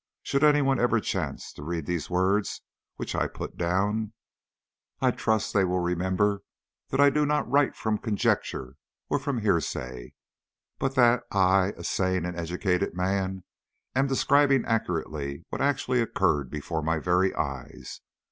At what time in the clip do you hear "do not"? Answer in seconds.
7.11-7.47